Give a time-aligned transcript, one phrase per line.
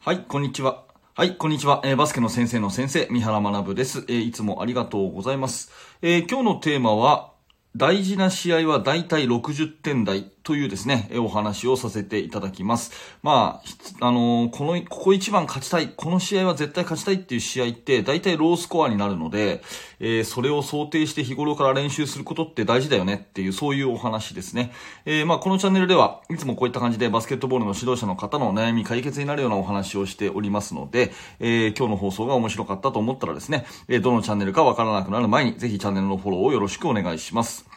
[0.00, 0.84] はい、こんにちは。
[1.16, 1.82] はい、こんにちは。
[1.84, 4.04] えーバスケの先生の先生、三原学です。
[4.08, 5.72] えーいつもありがとうございます。
[6.02, 7.32] えー今日のテーマは、
[7.74, 12.90] 大事な試合は大体60点台というですね、お話をさせていただきます。
[13.22, 13.60] ま
[14.00, 19.60] あ、あのーこの、ここ一番勝ちたい、この試合は絶対勝ちたいっていう試合って、大体ロースコアになるので、
[20.00, 24.72] えーそれを想定して日頃から練習することって大事だよねっていう、そういうお話ですね。
[25.04, 37.67] えーまあ、このチャンネルでは、いつもこういった感じでバスケットボールの指導者の方の悩み解決になるようなお話をしておりますので、え今日の放送が面白かったと思ったらですね、えどのチャンネルかわからなくなる前に、ぜひチャンネルのフォローをよろしくお願いします。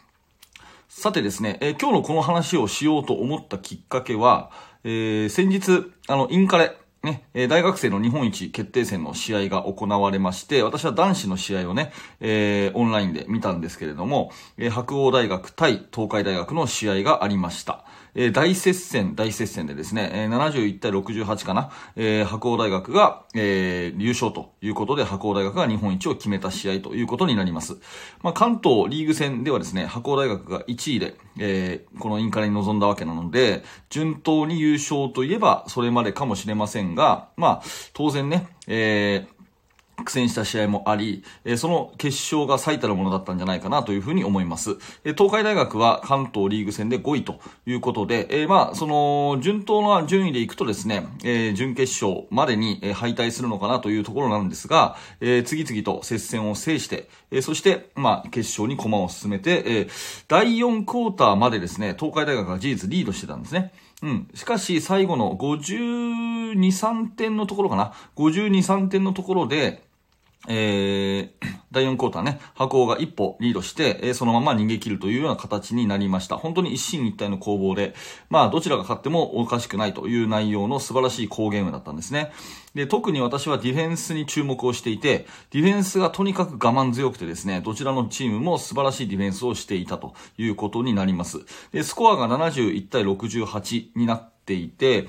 [0.94, 4.50] さてですね、えー今日のこの話をしようと思ったきっかけは、
[4.84, 17.86] えー先日、あの、インカレ、ね、えー大学生の日本一決定戦の試合が行われまして、私は男子の試合をね、えーオンラインで見たんですけれども、えー白鴎大学対東海大学の試合がありました。
[18.14, 27.78] えー大接戦、大接戦でですね、えー71対68かな、えー白鴎大学が、えー優勝ということで、白鴎大学が日本一を決めた試合ということになります。
[28.22, 37.62] まあ、関東リーグ戦ではですね、白鴎大学が1位で、えーこのインカレに臨んだわけなので、順当に優勝といえばそれまでかもしれませんが、まあ、
[37.94, 39.41] 当然ね、えー
[40.04, 44.76] 苦戦した試合もあり、えその決勝が最たるものだったんじゃないかなというふうに思います。
[45.04, 59.88] え東海大学は関東リーグ戦で5位ということで、えまあ、その、順当な順位でいくとですね、え準決勝までに敗退するのかなというところなんですが、え次々と接戦を制して、えそして、まあ、決勝に駒を進めて、え
[60.28, 63.72] 第4クォーターまでですね、東海大学が事実リードしてたんですね。
[64.02, 64.28] うん。
[64.34, 67.92] しかし、最後の52、3点のところかな。
[68.16, 69.84] 52、3点のところで、
[70.48, 76.36] えー、第4クォーターね、白鴎が一歩リードして、えーそのまま逃げ切るというような形になりました。
[76.36, 77.94] 本当に一進一退の攻防で、
[78.28, 82.32] まあ、どちらが勝ってもおかしくないという内容の素晴らしい好ゲームだったんですね。
[82.74, 91.40] で、特に私はディフェンスに注目をしていて、ディフェンスがとにかく我慢強くてですね、どちらのチームも素晴らしいディフェンスをしていたということになります。
[91.72, 95.06] で、スコアが71対68になっていて、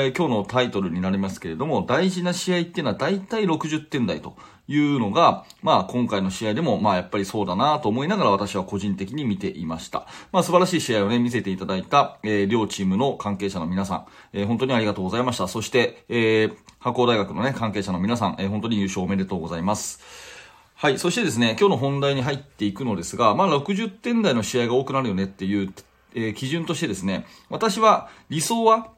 [0.00, 4.36] えー今日のタイトルになりますけれども、大事な試合っていうのは大体60点台と
[4.68, 10.06] いうのが、まあ今回の試合でも、まあやっぱりそうだなと思いながら私は個人的に見ていました。
[10.32, 15.48] まあ素晴らしい試合をね、見せていただいた、えー両チームの関係者の皆さん、えー本当にありがとうございました。
[15.48, 20.00] そして、えー、白鴎大学のね、関係者の皆さん、えー本当に優勝おめでとうございます。
[20.74, 20.98] はい。
[20.98, 25.72] そしてですね、今日の本題に入っていくのですが、まあ60点台の試合が多くなるよねっていう、
[26.14, 28.88] えー基準としてですね、私は理想は、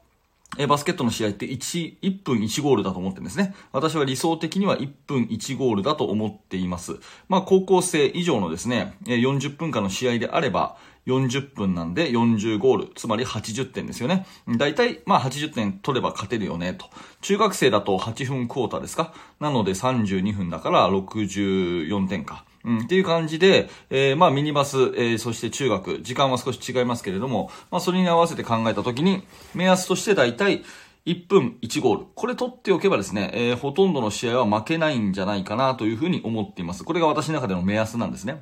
[0.57, 3.55] えバスケットの試合って1、1分1ゴールだと思ってるんですね。
[3.71, 6.99] 私は理想的には1分1ゴールだと思っています。
[7.27, 14.25] まあ高校生以上のですね、40分間の試合であれば、40分なんで40ゴール、つまり80点ですよね。
[14.57, 16.87] だいたい、まあ80点取れば勝てるよね、と。
[17.21, 19.13] 中学生だと8分クォーターですか？
[19.39, 22.45] なので32分だから64点か。
[22.65, 30.63] うん、っていう感じで、えーまあミニバス、えーそして中学、時間は少し違いますけれども、まあそれに合わせて考えたときに、目安として大体
[31.05, 32.05] 1分1ゴール。
[32.15, 36.83] これ取っておけばですね、えーほとんどの試合は負けないんじゃないかなというふうに思っています。
[36.83, 38.41] これが私の中での目安なんですね。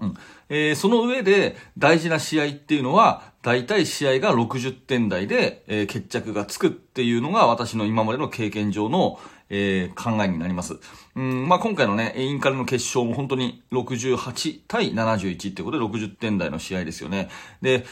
[0.00, 0.14] うん
[0.48, 9.18] えーその上で大事な試合っていうのは、大体試合が60点台で、えー決着がつくっていうのが私の今までの経験上の、
[9.54, 10.78] えー考えになります。
[11.14, 17.28] うん、まあ、今回のね、インカレの決勝も本当に68対71ってことで60点台の試合ですよね。
[17.60, 17.84] で、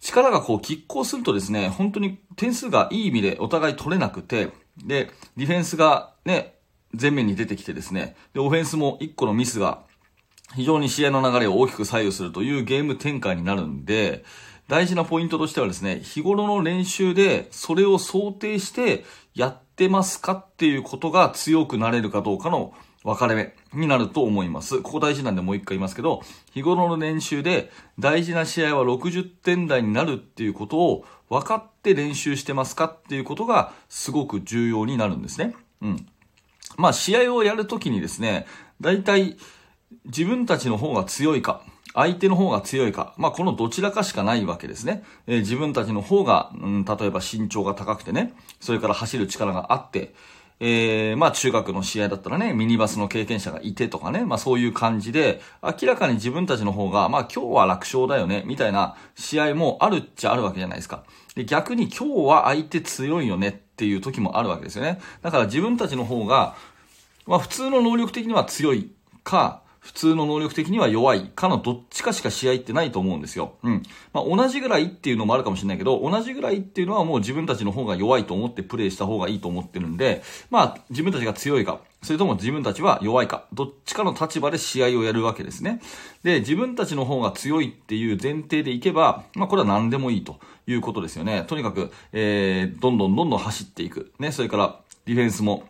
[0.00, 4.50] 力がこう拮抗するとですね、本当に点数がいい意味でお互い取れなくて、
[4.84, 6.54] で、ディフェンスがね、
[6.98, 9.80] 前面に出てきてですね、で、オフェンスも1個のミスが
[10.54, 14.24] 非常に試合の流れを大きく左右するというゲーム展開になるんで、
[14.68, 19.04] 大事なポイントとしてはですね、日頃の練習でそれを想定して
[19.34, 22.74] やってますかっていうことが強くなれるかどうかの
[23.04, 24.82] 分かれ目になると思います。
[24.82, 26.22] ここ大事なんでもう一回言いますけど、
[26.52, 35.54] 日頃の練習で大事な試合は60点台になるっていうことを分かって練習してますかっていうことがすごく重要になるんですね。
[35.80, 36.06] うん。
[36.76, 38.46] まあ試合をやるときにですね、
[38.80, 39.36] 大体
[40.06, 41.62] 自分たちの方が強いか、
[41.94, 45.02] 相手の方が強いか、まあこのどちらかしかないわけですね。
[45.26, 50.14] えー自分たちの方が、うん、例えば身長が高くてね、それから走る力があって、
[50.60, 61.04] えー、まあ中学の試合だったらね、ミニバスの経験者がいてとかね、まあそういう感じで、明らかに自分たちの方が、まあ今日は楽勝だよね、みたいな試合もあるっちゃあるわけじゃないですか。
[61.36, 65.00] で、逆に今日は相手強いよねっていう時もあるわけですよね。
[65.22, 66.56] だから自分たちの方が、
[67.26, 68.90] まあ普通の能力的には強い
[69.22, 73.54] か、普通の能力的には弱いかのどっちかしか試合ってないと思うんですよ。
[73.62, 73.82] うん。
[74.12, 85.80] まあ、同じぐらいっていうのもあるかもしれないけど、同じぐらいっていうのはもう自分たちの方が弱いと思ってプレイした方がいいと思ってるんで、まあ、自分たちが強いか、それとも自分たちは弱いか、どっちかの立場で試合をやるわけですね。
[86.22, 91.44] で、自分たちの方が強いっていう前提でいけば、まあこれは何でもいいということですよね。
[91.48, 94.12] とにかく、えー、どんどんどんどん走っていく。
[94.20, 95.64] ね、それからディフェンスも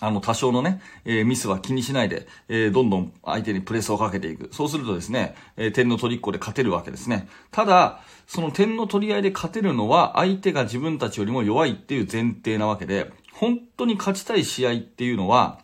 [0.00, 4.48] あの、多少のね、えー、ミスは気にしないで、えー、どんどん相手にプレスをかけていく。
[4.52, 7.28] そうするとですね、えー、点の取りっこで勝てるわけですね。
[7.50, 15.60] ただ、その点の取り合いで勝てるのは、相手が自分たちよりも弱いっていう前提なわけで、本当に勝ちたい試合っていうのは、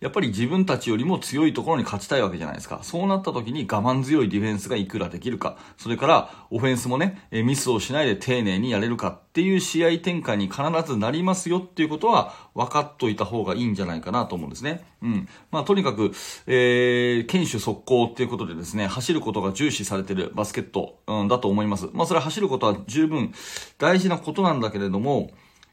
[0.00, 2.80] やっぱり自分たちよりも強いところに勝ちたいわけじゃないですか。
[2.82, 5.58] そうなった時に我慢強いディフェンスがいくらできるか。
[5.76, 14.86] それから、オフェンスもね、ミスをしないで丁寧にやれるかっていう試合展開に必ずなりますよっていうことは分かっといた方がいいんじゃないかなと思うんですね。
[15.02, 15.28] うん。
[15.50, 16.12] まあ、とにかく、
[16.46, 21.90] えー、堅守速攻っていうことでですね、走ることが重視されてるバスケット、うん、だと思います。
[21.92, 23.34] まあ、それは走ることは十分
[23.76, 25.30] 大事なことなんだけれども、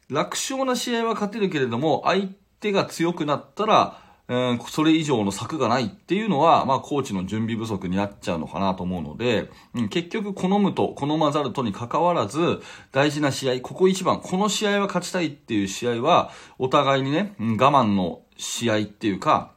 [0.09, 2.27] 楽勝な試合は勝てるけれども、相
[2.59, 12.59] 手が強くなったら、うん、それ以上の策がないっていうのは、まあ、コーチの準備不足になっちゃうのかなと思うので、うん、結局、好むと、好まざるとに関わらず、
[12.91, 19.53] 大事な試合、ここ一番、この試合は勝ちたいっていう試合は、お互いにね、我慢の試合っていうか、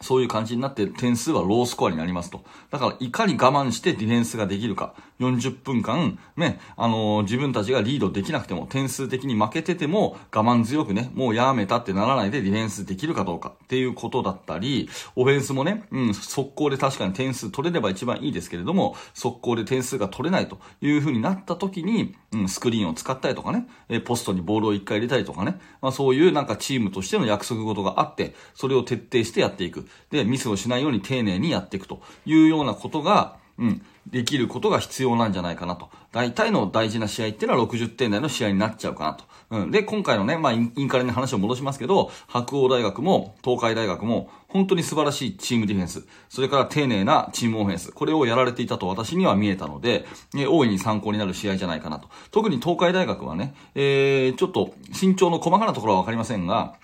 [0.00, 2.44] そういう感じになって点数はロースコアになりますと。
[2.70, 4.94] だから、いかに我慢してディフェンスができるか。
[5.20, 29.88] 40分間、ね、あのー、自分たちがリードできなくても、点数的に負けてても、我慢強くね、もうやめたってならないでディフェンスできるかどうかっていうことだったり、オフェンスもね、うん、速攻で確かに点数取れれば一番いいですけれども、速攻で点数が取れないという風になった時に、うん、スクリーンを使ったりとかね、えポストにボールを一回入れたりとかね、まあそういうなんかチームとしての約束事があって、それを徹底してやっていく。
[30.10, 35.88] で、ミスをしないように丁寧にやっていくというようなことが、うん、できることが必要なんじゃないかなと。
[36.12, 39.24] 大体の大事な試合っていうのは60点台の試合になっちゃうかなと。
[39.50, 39.70] うん。
[39.70, 50.06] で、今回のね、まあ、インカレに話を戻しますけど、白鴎大学も東海大学も本当に素晴らしいチームディフェンス、それから丁寧なチームオフェンス、これをやられていたと私には見えたので、
[50.36, 52.08] え大いに参考になる試合じゃないかなと。
[52.30, 56.76] 特に東海大学はね、えー、ちょっと身長の細かなところはわかりませんが、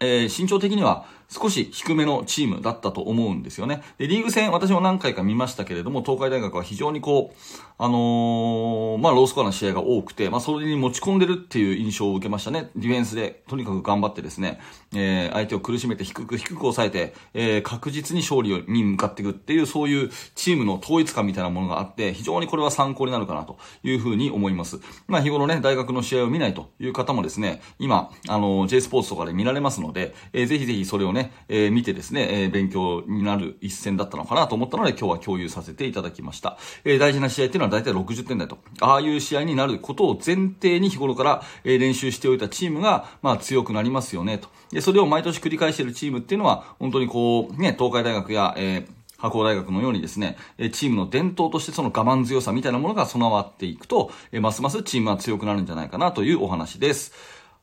[0.00, 3.82] えー、身長的には少し低めのチームだったと思うんですよね。
[3.98, 7.36] で、リーグ戦、私も何回か見ましたけれども、東海大学は非常にこう、
[7.78, 12.70] あのー、まあ、ロースコアな試合が多くて、まあ、それに持ち込んでるっていう印象を受けましたね。
[12.74, 14.60] ディフェンスで、とにかく頑張ってですね、
[14.94, 24.80] えー、相手を苦しめて低く低く抑えて、えー、確実に勝利に向かっていくっていう、そういうチームの統一感みたいなものがあって、非常にこれは参考になるかなというふうに思います。
[25.06, 36.58] まあ、日頃ね、大学の試合を見ないという方もですね、今、あの、J スポーツとかで見られますので、えー、ぜひぜひそれをね、ねえー、見てですね、えー、勉強になる一戦だったのかなと思ったので、今日は共有させていただきました。
[36.84, 44.48] えー、大事な試合っていうのは大体60点台と、ああいう試合になることを前提に日頃から、え練習しておいたチームが、まあ強くなりますよねと。
[44.70, 50.36] で、それを毎年繰り返しているチームっていうのは、本当にこう、ね、東海大学や、えー、白鴎大学のようにですね、
[50.72, 54.10] チームの伝統としてその我慢強さみたいなものが備わっていくと、
[54.40, 57.12] ますますチームは強くなるんじゃないかなというお話です。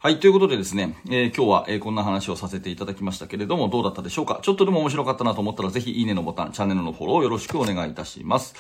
[0.04, 4.42] はい、ということでですね、えー、今日は、えー、こんな話をさせていただきましたけれども、どうだったでしょうか？
[4.42, 8.54] ちょっとでも面白かったなと思ったら、ぜひいいねのボタン、チャンネルのフォローよろしくお願いいたします。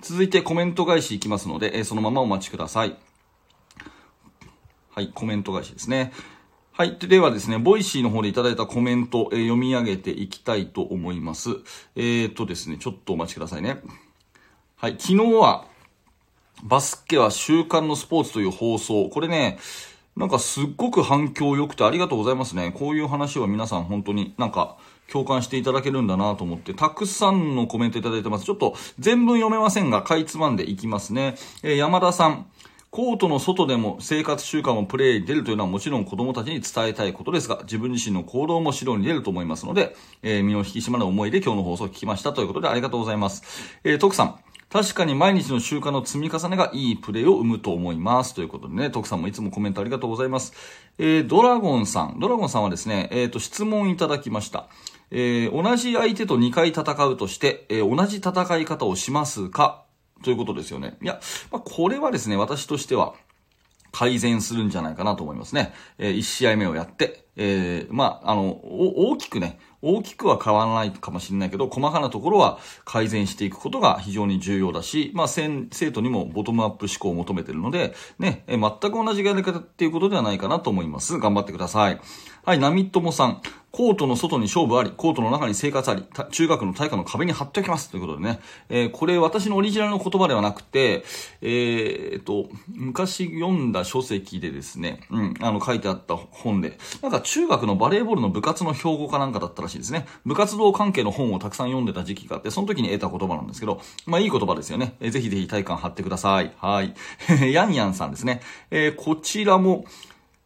[0.00, 2.96] 続いてコメント返しいきますので、えー、そのままお待ちください。
[4.94, 6.14] はい、コメント返しですね。
[6.72, 6.96] はい。
[7.00, 11.50] ではですね、 Voicy の方でいただいたコメント、えー、読み上げていきたいと思います。
[11.96, 13.82] えーとですね、ちょっとお待ちくださいね。
[14.76, 14.92] はい。
[14.92, 15.66] 昨日は、
[16.64, 19.10] バスケは習慣のスポーツという放送。
[19.10, 19.58] これね、
[20.16, 22.72] なんかすっごく反響良くてありがとうございますね。
[22.74, 24.78] こういう話は皆さん本当になんか
[25.12, 28.46] 共感していただけるんだなと思って、たくさんのコメントいただいてます。
[28.46, 31.36] ちょっと全文読めませんが、かいつまんでいきますね。
[31.62, 32.46] えー、山田さん。
[32.88, 43.42] コートの外でも生活習慣もプレイに出るというのはもちろん子供たちに伝えたいことですが、自分自身の行動も指導に出ると思いますので、えー、身の引き締まる思いで今日の放送を聞きましたということでありがとうございます。
[43.84, 44.45] えー、徳さん。
[44.70, 48.34] 確かに毎日の習慣の積み重ねがいいプレーを生むと思います。
[48.34, 50.52] ということでね、徳さんもいつもコメントありがとうございます。
[50.98, 52.18] えー、ドラゴンさん。
[52.18, 54.68] ドラゴンさんはですね、えっ、ー、と、質問いただきました。
[55.12, 59.84] えー、同じ相手と2回戦うとして、えー、同じ戦い方をしますか？
[60.24, 60.96] ということですよね。
[61.00, 61.20] いや、
[61.52, 63.14] まあ、これはですね、私としては
[63.92, 65.74] 改善するんじゃないかなと思いますね。
[65.98, 81.18] えー、1試合目をやって、えー、まあ、あの、大きくね、大きくは変わらないかもしれないけど、細かなところは改善していくことが非常に重要だし、まあ、生徒にもボトムアップ思考を求めてるので、ね、え全く同じやり方っていうことではないかなと思います。
[81.18, 82.00] 頑張ってください。
[82.44, 83.42] はい、ナミトモさん。
[83.76, 87.90] コートの外に勝負あり、コートの中に生活あり、中学の体育の壁に貼っておきます。
[87.90, 88.40] ということでね。
[88.70, 91.04] えー、これ私のオリジナルの言葉ではなくて、
[91.42, 100.06] えー、っと、昔読んだ書籍でですね、うん、あの書いてあった本で、なんか中学のバレーボールの部活の標語かなんかだったらしいですね。
[100.24, 104.94] 部活動関係の本をたくさん読んでた時期があって、その時に得た言葉なんですけど、まあいい言葉ですよね。
[105.00, 106.52] えー、ぜひぜひ体感貼ってください。
[106.56, 106.94] はい。
[107.52, 108.40] ヤンヤンさんですね。
[108.70, 109.84] えー、こちらも、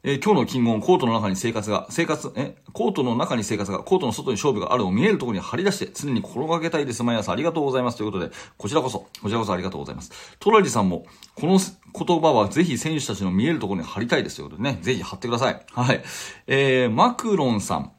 [0.03, 7.03] えー、今日の金言、コートの中に生活が、生活、え、コートの中に生活が、コートの外に勝負があるを見えるところに張り出して、常に心がけたいです。
[7.03, 7.99] 毎朝ありがとうございます。
[7.99, 10.11] ということで、こちらこそ、こちらこそありがとうございます。
[10.39, 11.05] トラジさんも、
[11.35, 14.37] この言葉はぜひ選手たちの見えるところに貼りたいです。
[14.37, 15.61] ということでね、ぜひ貼ってください。
[15.71, 16.03] はい。
[16.47, 17.93] えー、マクロンさん。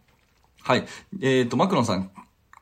[0.63, 0.85] はい。
[1.21, 2.09] えっ、ー、と、マクロンさん、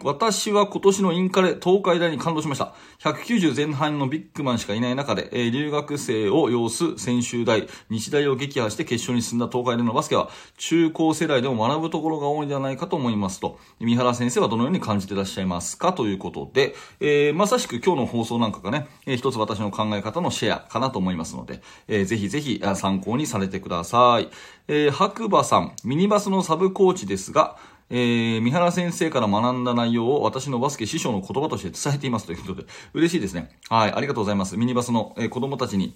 [0.01, 2.73] 私は今年のインカレ東海大に感動しました。
[2.99, 24.29] 190前半のビッグマンしかいない中で、えー、留学生を要す専修大、日大を撃破して決勝に進んだ東海大のバスケは、中高世代でも学ぶところが多いんではないかと思いますと、三原先生はどのように感じていらっしゃいますかということで、えー、まさしく今日の放送なんかがね、えー、一つ私の考え方のシェアかなと思いますので、えー、ぜひぜひ参考にされてください。
[24.69, 27.57] えー、白馬さん、ミニバスのサブコーチですが、
[27.89, 33.55] えー、三原先生から学んだ内容を私のバスケ師匠の言葉として伝えていますということで、嬉しいですね。
[33.69, 34.57] はい、ありがとうございます。
[34.57, 35.95] ミニバスの、えー、子供たちに、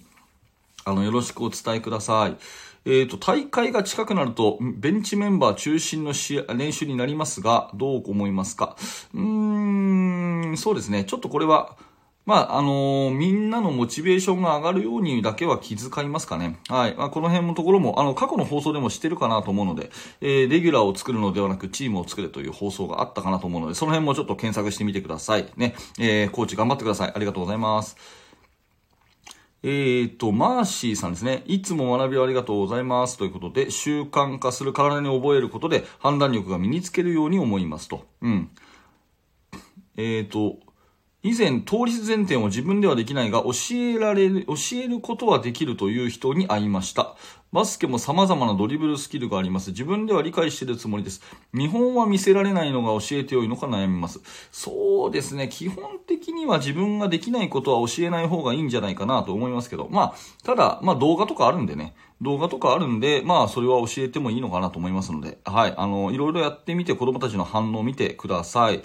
[0.84, 2.36] あの、よろしくお伝えください。
[2.86, 6.12] えっ、ー、と、大会が近くなると、ベンチメンバー中心の
[6.54, 8.76] 練習になりますが、どう思いますか？
[9.14, 11.04] うーん、そうですね。
[11.04, 11.76] ちょっとこれは、
[12.26, 16.58] まあ、あのー、みんなのモチベーションが上がるようにだけは気遣いますかね。
[16.68, 16.94] はい。
[16.94, 19.90] まあ、この辺のところも、あの、過去の放送でもしてるかなと思うので、
[20.22, 25.46] えー、レギュラーを作るのではなく、チームを作れという放送があったかなと思うので、その辺もちょっと検索してみてください。
[25.56, 25.74] ね。
[25.98, 27.12] えー、コーチ頑張ってください。
[27.14, 27.96] ありがとうございます。
[29.66, 31.42] えーと、マーシーさんですね。
[31.46, 33.16] いつも学びをありがとうございます。
[33.16, 38.06] ということで、習慣化する体に覚えることで判断力が身につけるように思いますと。
[38.20, 38.50] うん。
[39.96, 40.58] えーと、
[41.26, 47.16] 以前、倒立前転を自分ではできないが、教えられる、教えることはできるという人に会いました。
[47.50, 49.70] バスケも様々なドリブルスキルがあります。
[49.70, 51.22] 自分では理解しているつもりです。
[51.50, 54.20] 見本は見せられないのが教えてよいのか悩みます。
[54.52, 55.48] そうですね。
[55.48, 59.88] 基本的には自分ができないことは教えない方がいいんじゃないかなと思いますけど。
[59.90, 61.94] まあ、ただ、まあ動画とかあるんでね。
[62.20, 65.38] 動画とかあるんで、まあそれは教えてもいいのかなと思いますので。
[65.44, 65.74] はい。
[65.78, 68.82] あの、いろいろやってみて子供たちの反応を見てください。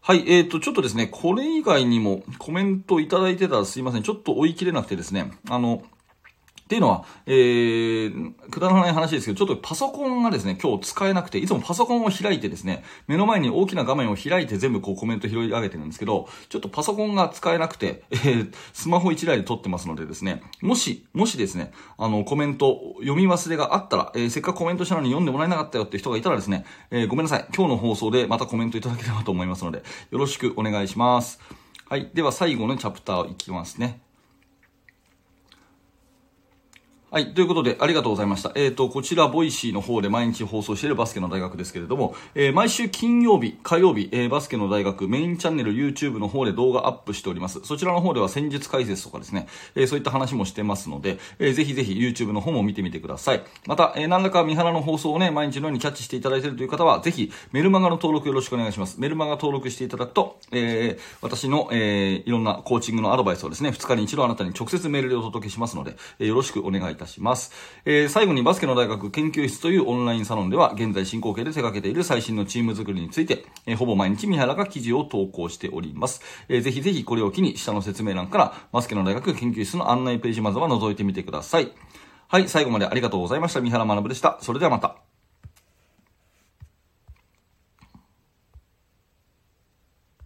[0.00, 4.02] はい、えーと、ちょっとですね、これ以外にもコメントいただいてたらすいません。
[4.02, 5.82] ちょっと追い切れなくてですね、あの、
[6.68, 27.46] っていうのは、えー、くだらない話ですけど、ちょっとパソコンがですね、今日使えなくて、いつもパソコンを開いてですね、目の前に大きな画面を開いて全部こうコメント拾い上げてるんですけど、ちょっとパソコンが使えなくて、えー、スマホ1台で撮ってますのでですね、もし、もしですね、あの、コメント読み忘れがあったら、えー、せっかくコメントしたのに読んでもらえなかったよって人がいたらですね、えー、ごめんなさい。
[27.56, 31.40] 今日の放送でまたコメントいただければと思いますので、よろしくお願いします。
[31.88, 32.10] はい。
[32.12, 34.02] では最後のチャプターいきますね。
[37.10, 37.32] はい。
[37.32, 38.52] ということで、ありがとうございました。
[38.54, 47.60] えっ、ー、と、こちら、 Voicy の方で毎日放送しているバスケの大学ですけれども、えー、毎週金曜日、火曜日、えー、バスケの大学メインチャンネル YouTube の方で動画アップしております。
[47.64, 53.42] そちらの方では戦術解説とかですね、えそういった話もしてますので、えぜひぜひ YouTube の方も見てみてください。
[53.66, 59.00] また、え何らか三原の放送をね、毎日のようにキャッチしていただいているという方は、ぜひメルマガの登録よろしくお願いします。
[59.00, 67.52] メルマガ登録していただくと、え私の、えいろんなコーチングのアドバイスをですね、2日に一度あなたに直接メールでお届けしますので、えよろしくお願いいたします。
[67.84, 76.20] えー、最後にバスケの大学研究室というオンラインサロンでは、現在進行形で手掛けている最新のチーム作りについて、えー、ほぼ毎日三原が記事を投稿しております。
[76.48, 81.72] えー、ぜひぜひこれを機に下の説明欄からバスケの大学研究室の案内ページまずは覗いてみてください。
[82.28, 83.60] はい、最後までありがとうございました。
[83.60, 84.38] 三原学でした。
[84.42, 85.07] それではまた。